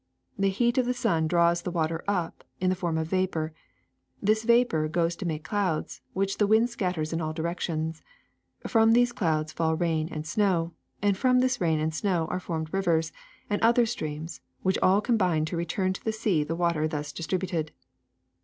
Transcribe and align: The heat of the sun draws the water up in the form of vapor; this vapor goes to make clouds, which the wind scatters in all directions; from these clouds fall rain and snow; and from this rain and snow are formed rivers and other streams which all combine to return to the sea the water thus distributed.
The 0.35 0.49
heat 0.49 0.79
of 0.79 0.87
the 0.87 0.95
sun 0.95 1.27
draws 1.27 1.61
the 1.61 1.69
water 1.69 2.03
up 2.07 2.43
in 2.59 2.71
the 2.71 2.75
form 2.75 2.97
of 2.97 3.05
vapor; 3.05 3.53
this 4.19 4.41
vapor 4.43 4.87
goes 4.87 5.15
to 5.17 5.27
make 5.27 5.43
clouds, 5.43 6.01
which 6.13 6.39
the 6.39 6.47
wind 6.47 6.71
scatters 6.71 7.13
in 7.13 7.21
all 7.21 7.33
directions; 7.33 8.01
from 8.65 8.93
these 8.93 9.11
clouds 9.11 9.51
fall 9.53 9.75
rain 9.75 10.09
and 10.11 10.25
snow; 10.25 10.73
and 11.03 11.17
from 11.17 11.39
this 11.39 11.61
rain 11.61 11.79
and 11.79 11.93
snow 11.93 12.25
are 12.31 12.39
formed 12.39 12.73
rivers 12.73 13.11
and 13.47 13.61
other 13.61 13.85
streams 13.85 14.41
which 14.63 14.79
all 14.79 15.01
combine 15.01 15.45
to 15.45 15.55
return 15.55 15.93
to 15.93 16.03
the 16.03 16.11
sea 16.11 16.43
the 16.43 16.55
water 16.55 16.87
thus 16.87 17.11
distributed. 17.11 17.71